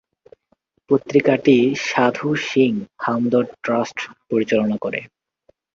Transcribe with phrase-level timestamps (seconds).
[0.89, 1.57] পত্রিকাটি
[1.87, 2.71] সাধু সিং
[2.97, 3.97] হামদর্দ ট্রাস্ট
[4.29, 4.99] পরিচালনা করে।